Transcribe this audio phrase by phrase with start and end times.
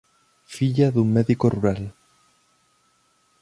[0.53, 1.81] Filla dun médico rural.